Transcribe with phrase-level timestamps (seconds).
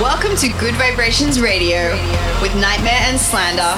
[0.00, 1.90] Welcome to Gud Vibrations Radio
[2.40, 3.72] with NGHTMRE and Slander.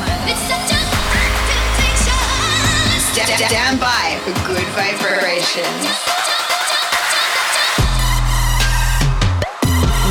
[3.10, 5.82] Sta- Stand by for Good Vibrations.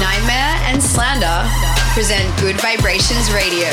[0.04, 1.48] NGHTMRE and Slander
[1.94, 3.70] present Gud Vibrations Radio.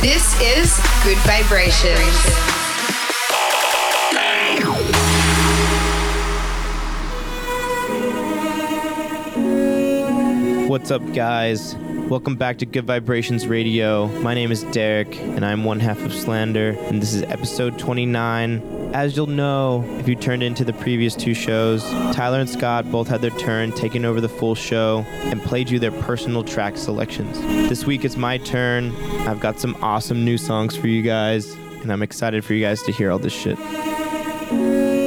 [0.00, 2.53] This is Good Vibrations.
[10.74, 11.76] What's up, guys?
[12.10, 14.08] Welcome back to Gud Vibrations Radio.
[14.22, 18.90] My name is Derek, and I'm one half of Slander, and this is episode 29.
[18.92, 23.06] As you'll know, if you turned into the previous two shows, Tyler and Scott both
[23.06, 27.40] had their turn taking over the full show and played you their personal track selections.
[27.68, 28.90] This week it's my turn.
[29.28, 32.82] I've got some awesome new songs for you guys, and I'm excited for you guys
[32.82, 33.58] to hear all this shit.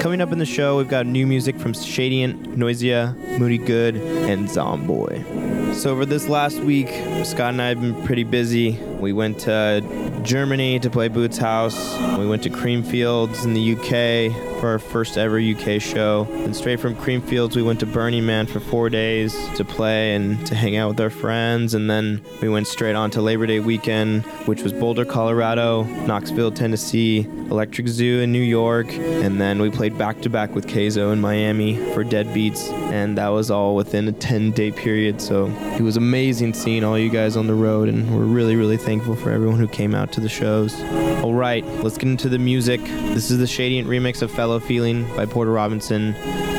[0.02, 4.48] Coming up in the show, we've got new music from Shadient, Noisia, Moody Good, and
[4.48, 5.47] Zomboy.
[5.78, 6.88] So over this last week,
[7.24, 8.72] Scott and I have been pretty busy.
[9.00, 9.84] We went to
[10.24, 12.18] Germany to play Bootshaus.
[12.18, 16.28] We went to Creamfields in the UK for our first ever UK show.
[16.30, 20.46] And straight from Creamfields, we went to Burning Man for four days to play and
[20.48, 21.74] to hang out with our friends.
[21.74, 26.52] And then we went straight on to Labor Day weekend, which was Boulder, Colorado, Knoxville,
[26.52, 31.14] Tennessee, Electric Zoo in New York, and then we played back to back with Kayzo
[31.14, 35.22] in Miami for Deadbeats, and that was all within a 10 day period.
[35.22, 35.48] So
[35.78, 39.16] it was amazing seeing all you guys on the road, and we're really, really thankful
[39.16, 40.74] for everyone who came out to the shows.
[41.24, 42.80] All right, let's get into the music.
[42.82, 46.14] This is the Shadient remix of Fellow Feeling by Porter Robinson.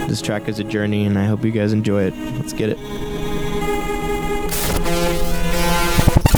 [0.09, 2.15] This track is a journey, and I hope you guys enjoy it.
[2.37, 2.79] Let's get it.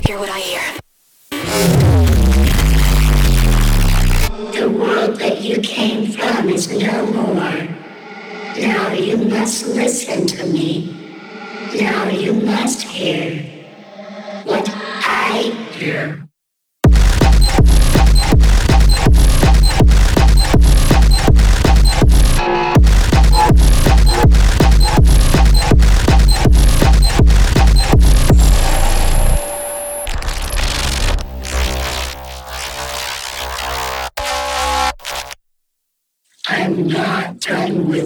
[0.06, 0.60] Hear what I hear.
[4.52, 7.68] The world that you came from is no more.
[8.58, 10.94] Now you must listen to me.
[11.74, 13.42] Now you must hear
[14.44, 16.29] what I hear.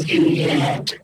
[0.06, 0.94] You yet.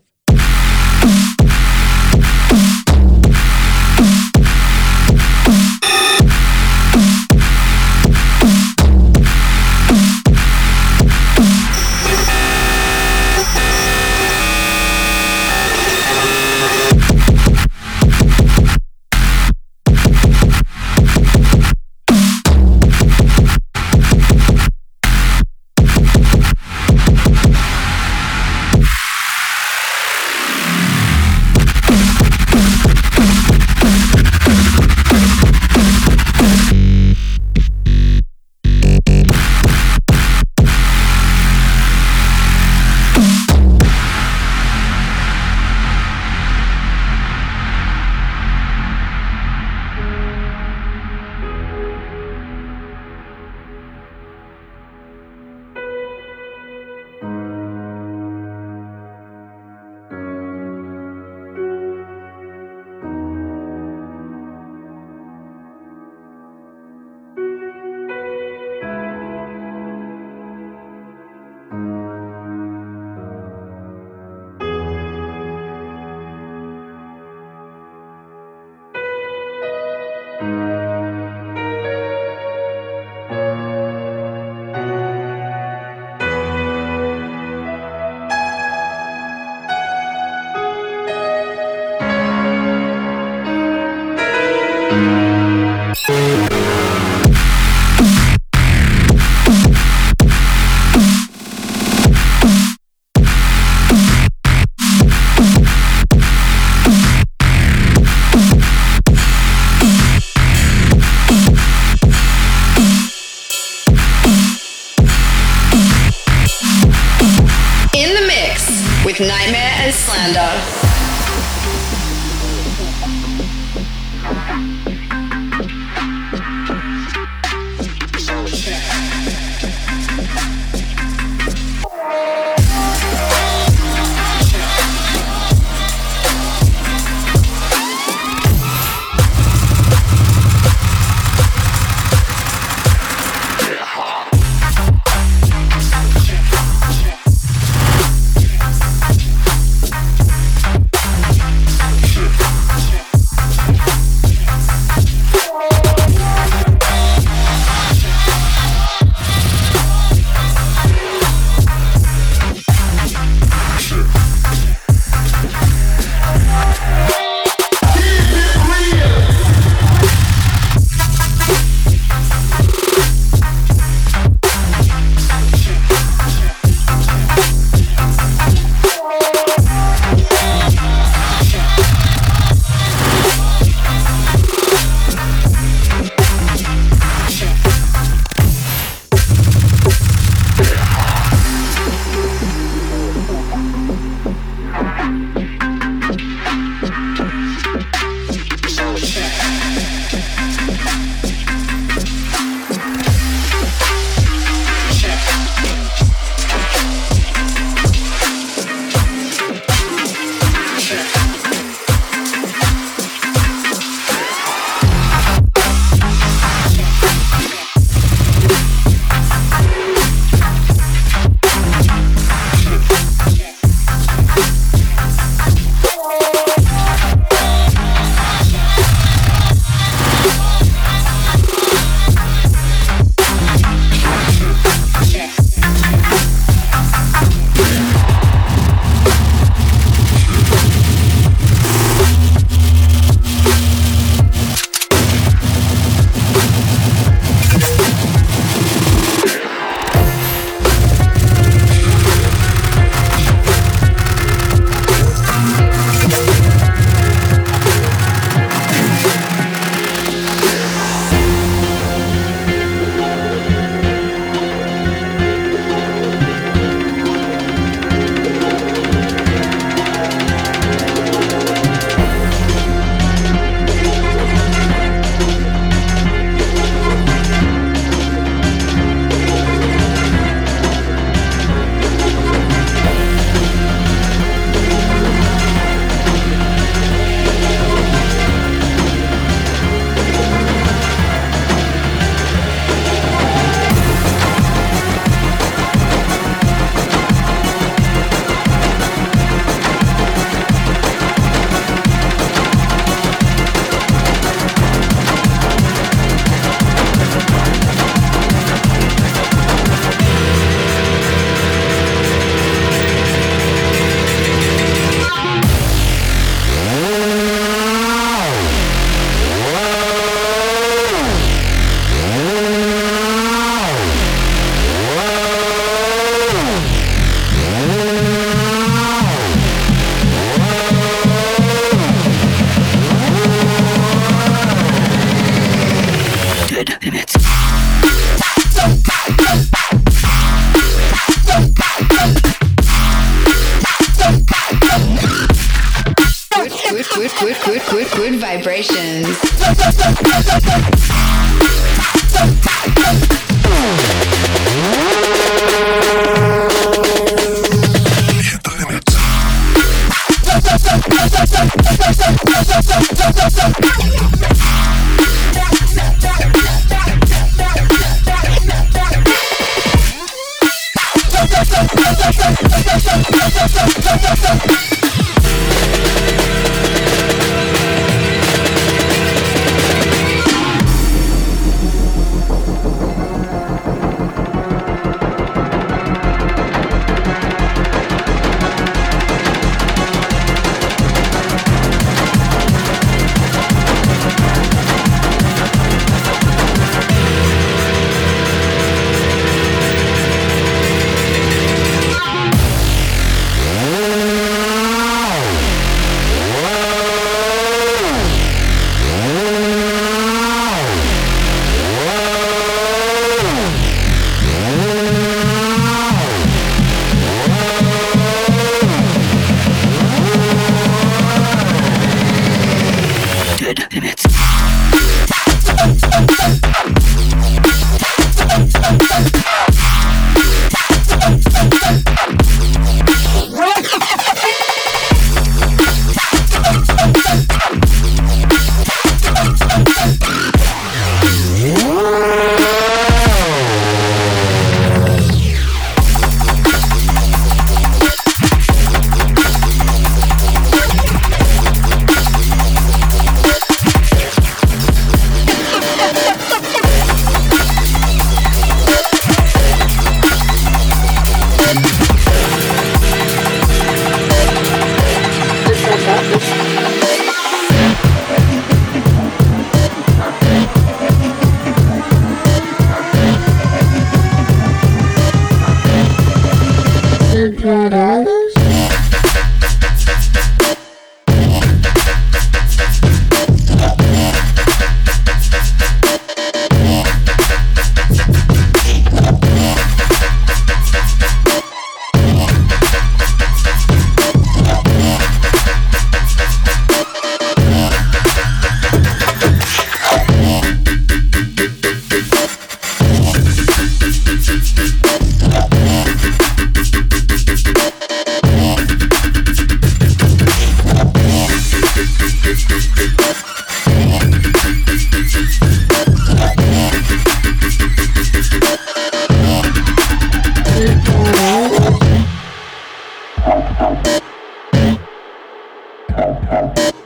[526.01, 526.80] Good, good vibrations.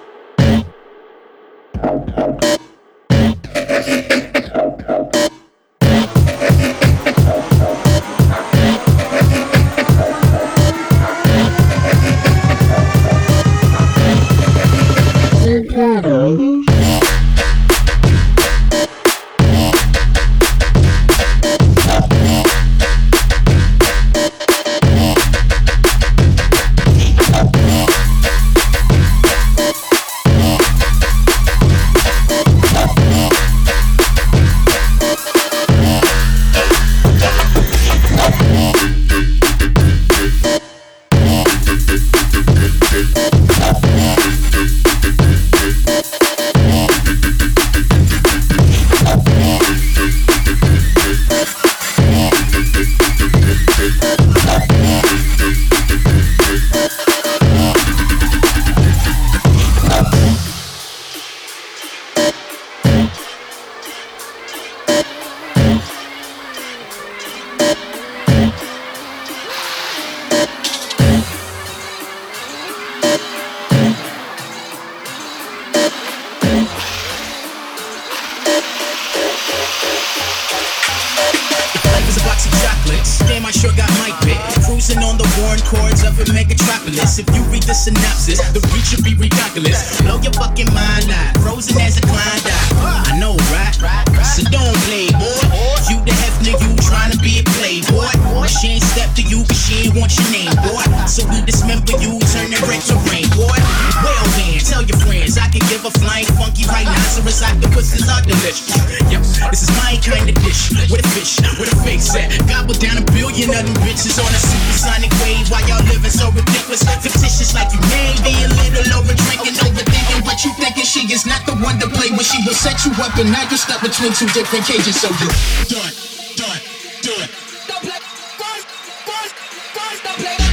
[112.15, 112.31] set.
[112.47, 115.51] Gobble down a billion of them bitches on a supersonic wave.
[115.51, 116.87] Why y'all living so ridiculous?
[117.03, 120.87] Fictitious like you may Be a little over drinking, overthinking what you thinking.
[120.87, 122.27] She is not the one to play with.
[122.27, 124.95] She will set you up and now you're stuck between two different cages.
[124.95, 125.35] So you're
[125.67, 125.93] done,
[126.39, 126.63] done,
[127.03, 127.29] done.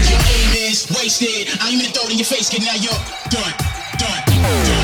[0.10, 1.53] Your aim is wasted.
[1.62, 2.98] I'm in the in your face, cause now you're
[3.30, 3.53] done,
[4.01, 4.81] done, done.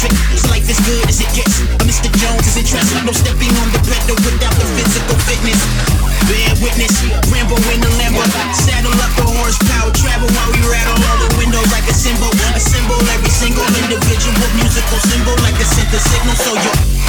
[0.00, 0.16] Trick.
[0.40, 1.60] So life is good as it gets.
[1.60, 2.08] A Mr.
[2.16, 2.88] Jones is interest.
[3.04, 5.60] No stepping on the pedal without the physical fitness.
[6.24, 6.94] Bear witness,
[7.28, 8.24] Rambo in the Lambo.
[8.56, 12.32] Saddle up the horsepower, travel while we rattle all the windows like a symbol.
[12.56, 16.36] Assemble every single individual musical symbol like a center signal.
[16.36, 16.99] So you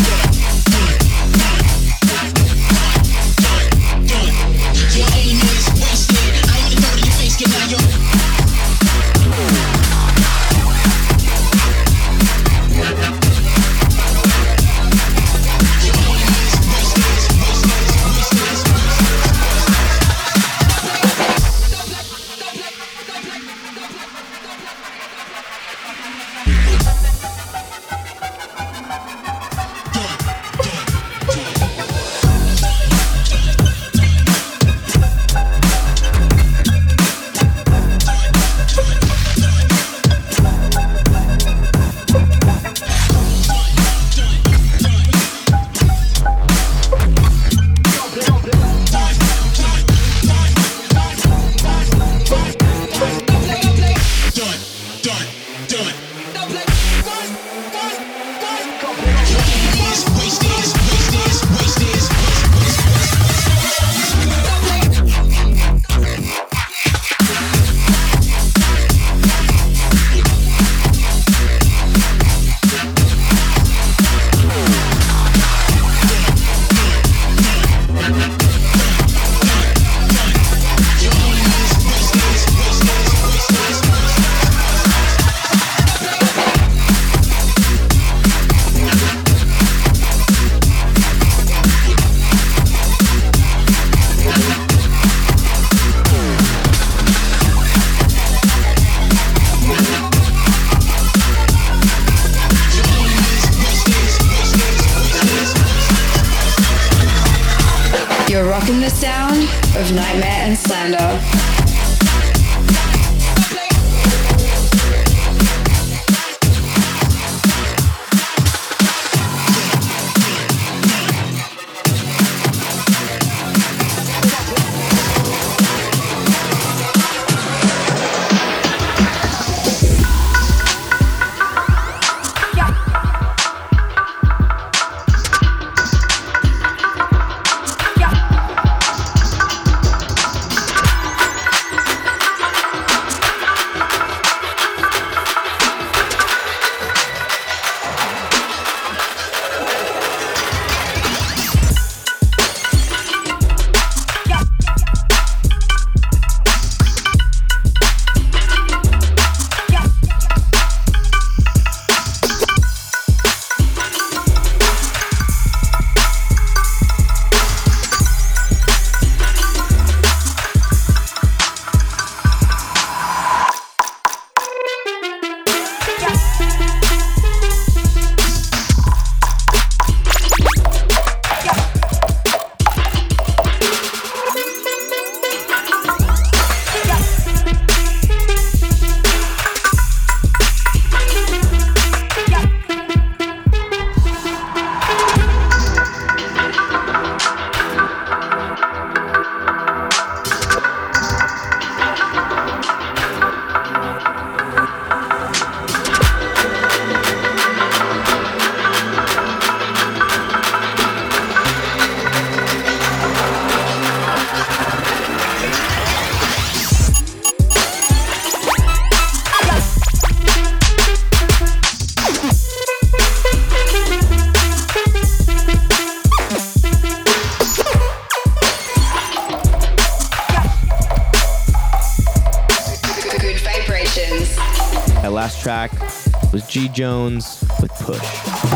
[236.81, 238.01] Jones with Push.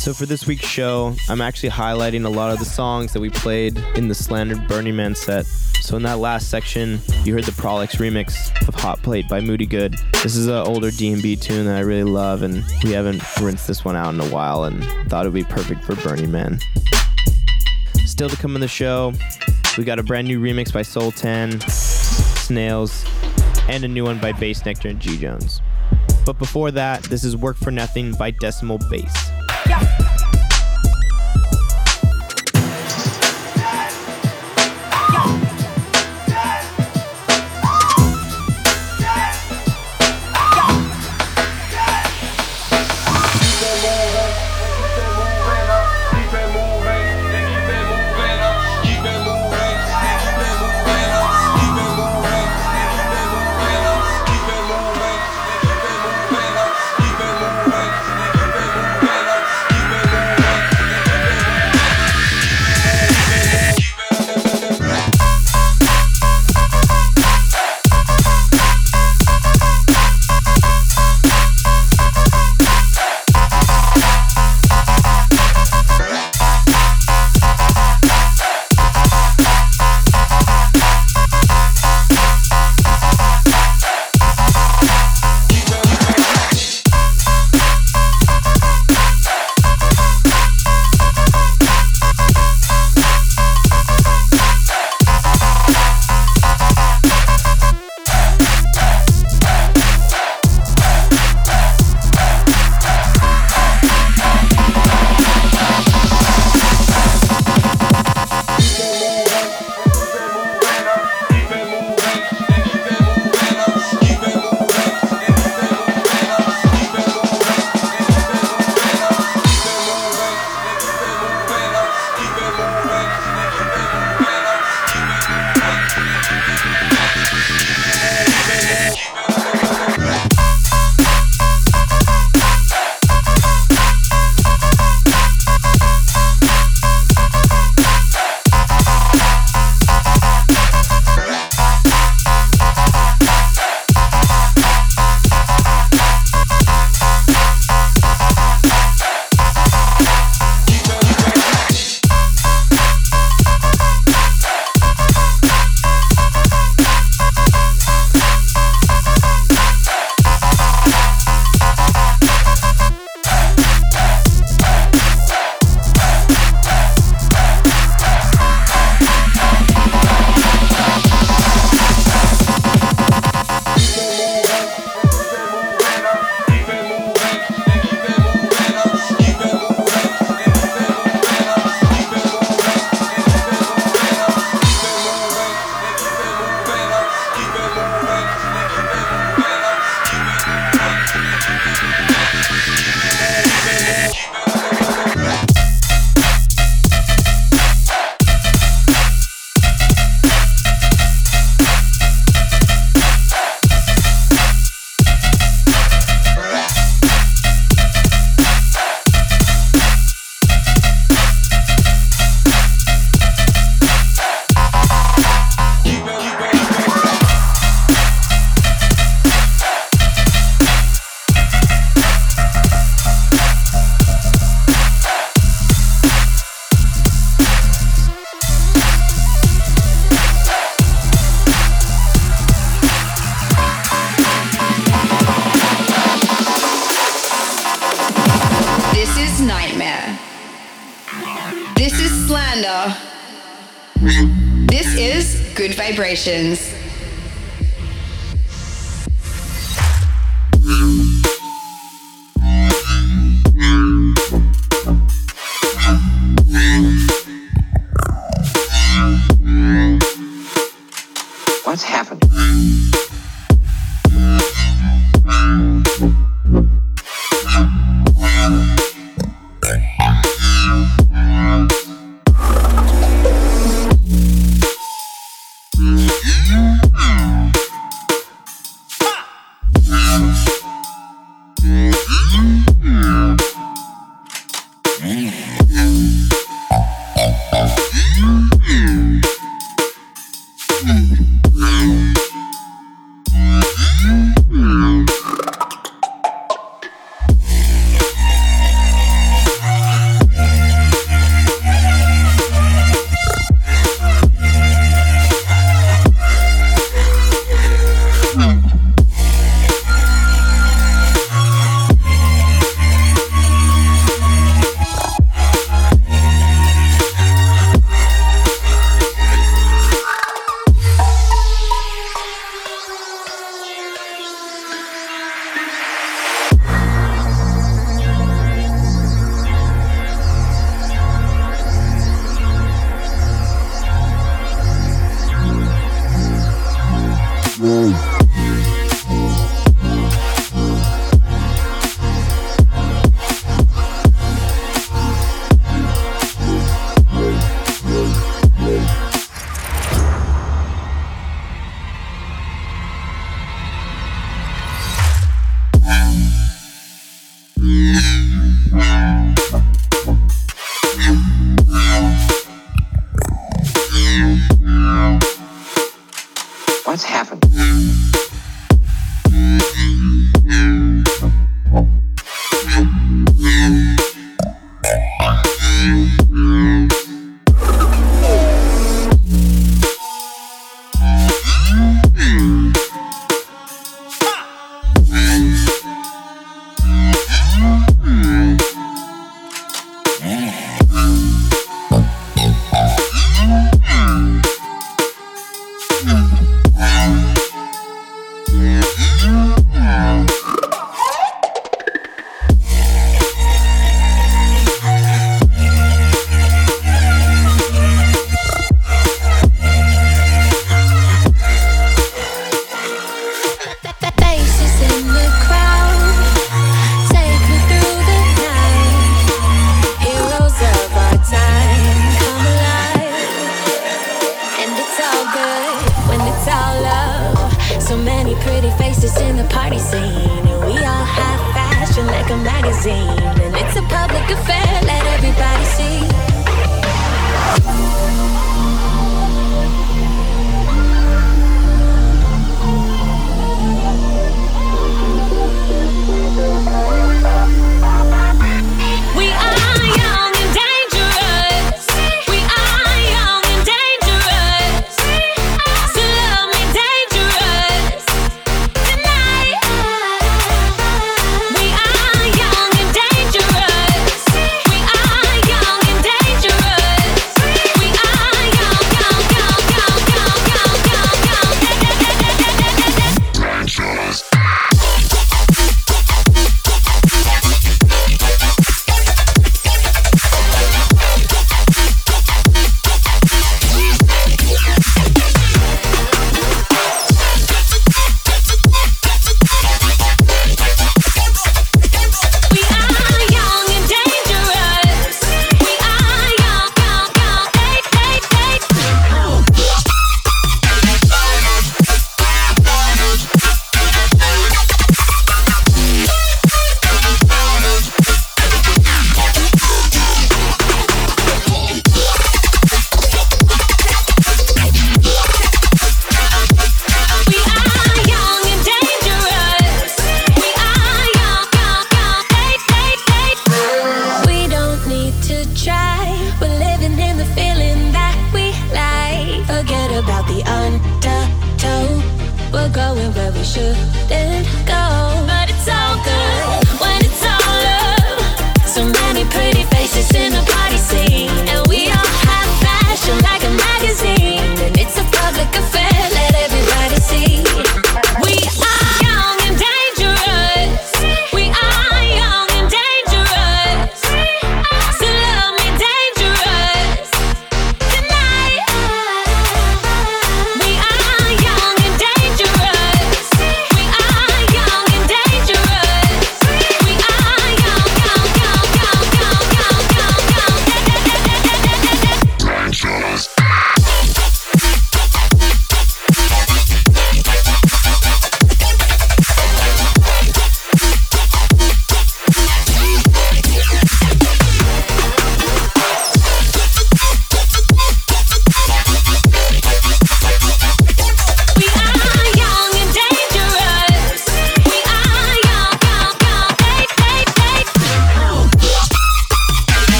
[0.00, 3.28] So for this week's show, I'm actually highlighting a lot of the songs that we
[3.28, 5.44] played in the Slandered Burning Man set.
[5.82, 9.66] So in that last section, you heard the Prolix remix of Hot Plate by Moody
[9.66, 9.96] Good.
[10.22, 13.84] This is an older D&B tune that I really love, and we haven't rinsed this
[13.84, 16.58] one out in a while, and thought it would be perfect for Burning Man.
[18.06, 19.12] Still to come in the show,
[19.76, 23.04] we got a brand new remix by Soul 10, Snails,
[23.68, 25.60] and a new one by Bassnectar and G Jones.
[26.26, 29.30] But before that, this is Work for Nothing by Decimal Bass.
[29.66, 30.25] This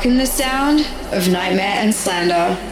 [0.00, 0.80] Rocking the sound
[1.12, 2.69] of NGHTMRE and Slander.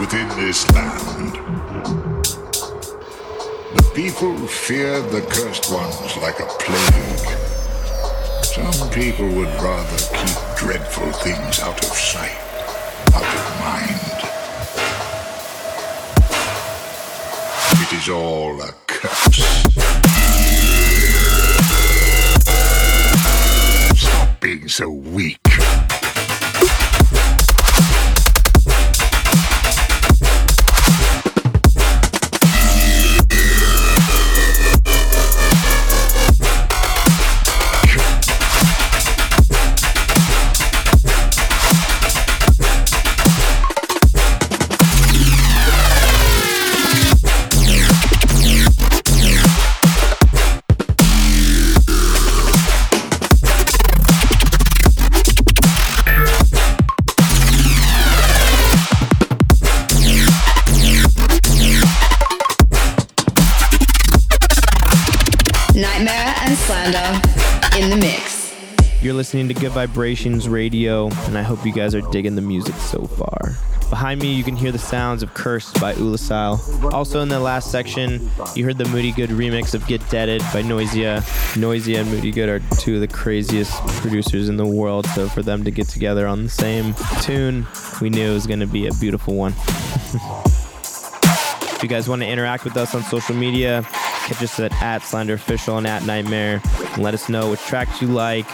[0.00, 1.34] Within this land.
[3.76, 7.36] The people feared the cursed ones like a plague.
[8.42, 12.38] Some people would rather keep dreadful things out of sight,
[13.14, 14.20] out of mind.
[17.82, 19.44] It is all a curse.
[24.00, 25.49] Stop being so weak.
[69.20, 73.04] Listening to Gud Vibrations Radio, and I hope you guys are digging the music so
[73.04, 73.54] far.
[73.90, 76.90] Behind me, you can hear the sounds of Cursed by Ulasile.
[76.94, 80.62] Also, in the last section, you heard the Moody Good remix of Get Deaded by
[80.62, 81.20] Noisia.
[81.52, 85.42] Noisia and Moody Good are two of the craziest producers in the world, so for
[85.42, 87.66] them to get together on the same tune,
[88.00, 89.52] we knew it was going to be a beautiful one.
[90.82, 93.82] if you guys want to interact with us on social media,
[94.24, 96.94] catch us at, at Slander Official and at NGHTMRE.
[96.94, 98.46] And let us know which tracks you like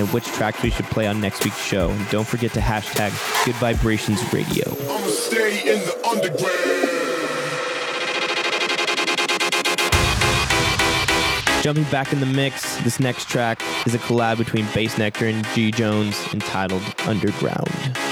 [0.00, 1.90] and which tracks we should play on next week's show.
[1.90, 3.10] And don't forget to hashtag
[3.46, 4.64] Gud Vibrations Radio.
[4.82, 7.00] I'ma stay in the underground.
[11.62, 15.70] Jumping back in the mix, this next track is a collab between Bassnectar and G
[15.70, 18.09] Jones entitled Underground.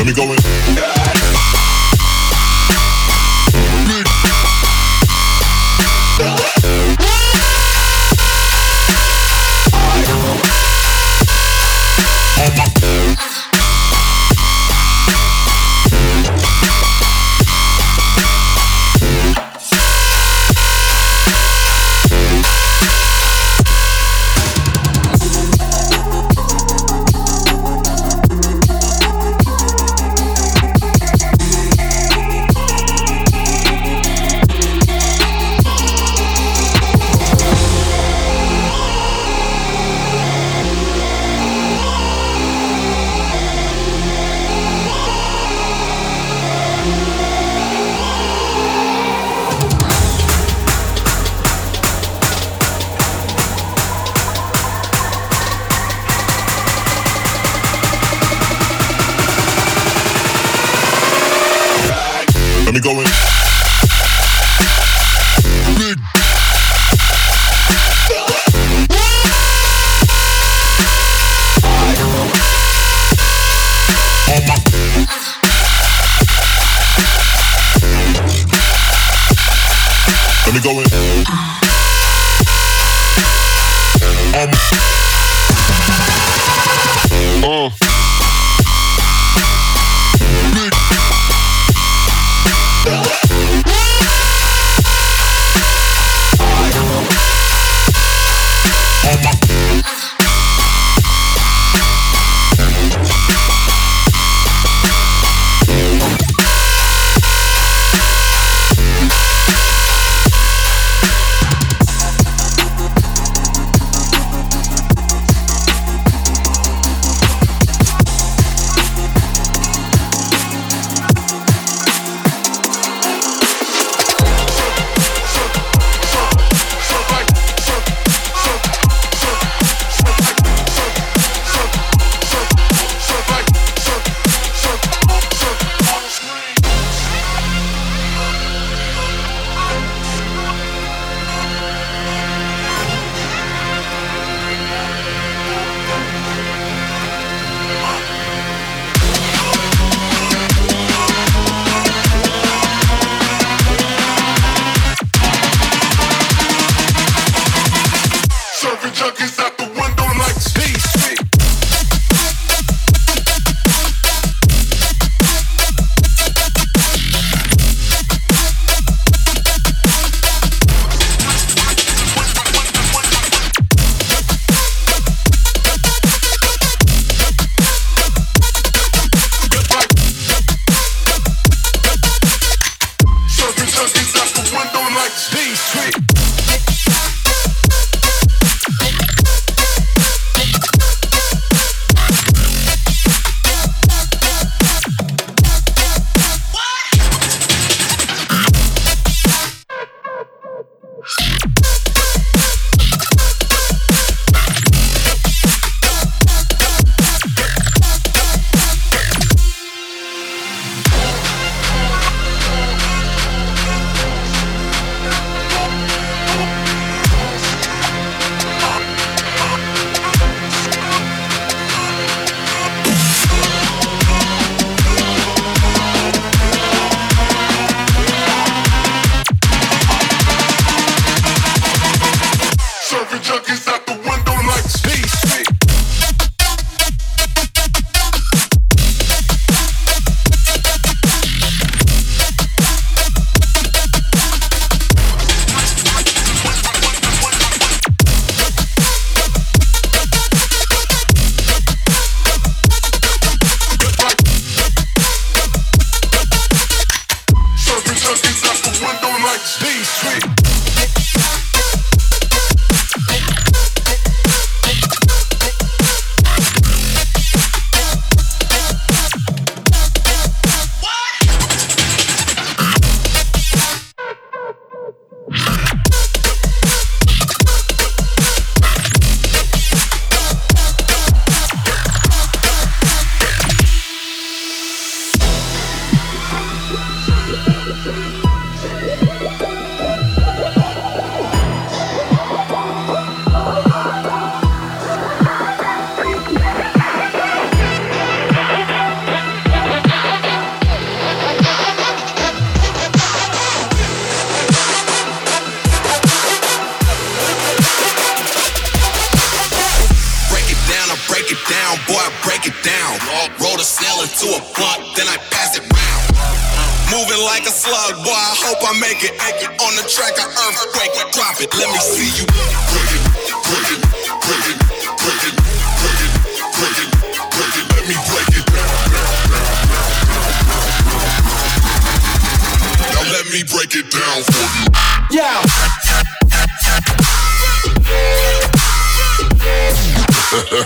[0.00, 0.99] Let me go in.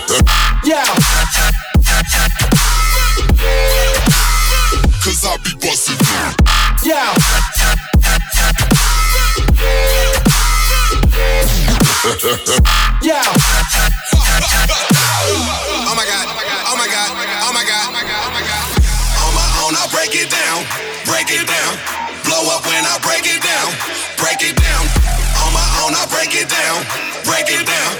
[0.05, 0.85] Yeah.
[5.01, 5.97] Cause I be bustin'.
[6.85, 7.09] Yeah.
[13.03, 13.23] yeah.
[15.87, 16.29] Oh my god,
[16.69, 17.09] oh my god,
[17.41, 18.69] oh my god, oh my god.
[19.25, 20.65] On my own, I break it down,
[21.09, 21.73] break it down.
[22.29, 23.73] Blow up when I break it down,
[24.21, 24.85] break it down.
[25.45, 26.85] On my own, I break it down,
[27.25, 27.94] break it down.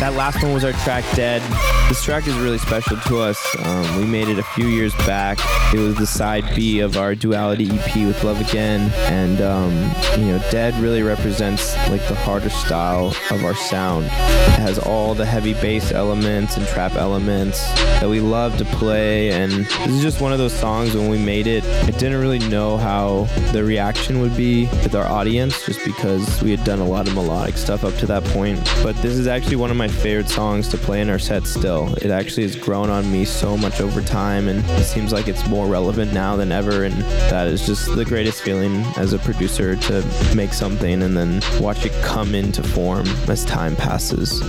[0.00, 1.40] That last one was our track Dead.
[1.88, 3.38] This track is really special to us.
[3.64, 5.38] Um, we made it a few years back.
[5.72, 8.90] It was the side B of our Duality EP with Love Again.
[9.06, 9.72] And, um,
[10.18, 14.06] you know, Dead really represents like the harder style of our sound.
[14.06, 17.64] It has all the heavy bass elements and trap elements
[18.00, 19.30] that we love to play.
[19.30, 22.40] And this is just one of those songs when we made it, I didn't really
[22.40, 26.86] know how the reaction would be with our audience just because we had done a
[26.86, 28.58] lot of melodic stuff up to that point.
[28.82, 31.94] But this is actually one of my favorite songs to play in our set still.
[32.02, 35.46] It actually has grown on me so much over time and it seems like it's
[35.46, 36.94] more relevant now than ever and
[37.30, 41.86] that is just the greatest feeling as a producer to make something and then watch
[41.86, 44.40] it come into form as time passes.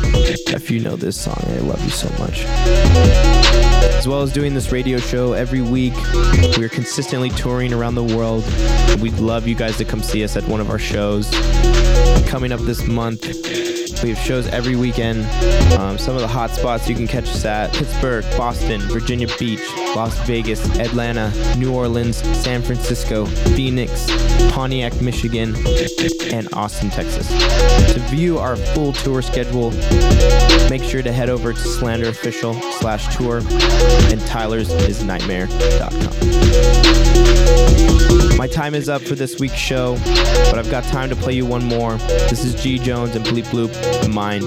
[0.51, 2.43] If you know this song, I love you so much.
[3.95, 5.93] As well as doing this radio show every week,
[6.57, 8.43] we're consistently touring around the world.
[9.01, 11.29] We'd love you guys to come see us at one of our shows.
[12.27, 15.25] Coming up this month, we have shows every weekend.
[15.79, 19.61] Um, some of the hot spots you can catch us at Pittsburgh, Boston, Virginia Beach,
[19.95, 24.07] Las Vegas, Atlanta, New Orleans, San Francisco, Phoenix,
[24.51, 25.55] Pontiac, Michigan,
[26.31, 27.27] and Austin, Texas.
[27.93, 29.71] To view our full tour schedule,
[30.69, 33.41] make sure to head over to Slander Official slash tour
[34.11, 34.67] and Tyler's.
[38.37, 41.45] My time is up for this week's show, but I've got time to play you
[41.45, 41.97] one more.
[42.29, 43.73] This is G Jones and Bleep Bloop,
[44.09, 44.43] Mind.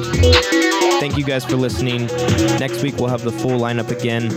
[1.01, 2.07] Thank you guys for listening.
[2.59, 4.31] Next week we'll have the full lineup again,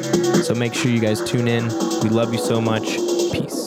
[0.43, 1.65] so make sure you guys tune in.
[2.03, 2.97] We love you so much.
[3.31, 3.62] Peace.